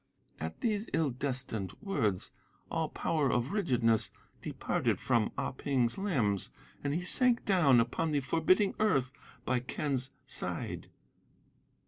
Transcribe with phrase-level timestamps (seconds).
[0.39, 2.31] "At these ill destined words,
[2.71, 4.09] all power of rigidness
[4.41, 6.49] departed from Ah Ping's limbs,
[6.83, 9.11] and he sank down upon the forbidding earth
[9.45, 10.89] by Quen's side.